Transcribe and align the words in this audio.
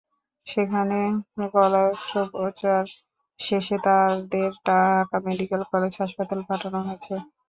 সেখানে 0.47 0.99
গলায় 1.53 1.89
অস্ত্রোপচার 1.91 2.85
শেষে 3.39 3.77
তাঁদের 3.85 4.51
ঢাকা 4.65 5.17
মেডিকেল 5.27 5.61
কলেজ 5.71 5.93
হাসপাতালে 6.01 6.43
পাঠানো 6.49 6.79
হয়েছে। 6.85 7.13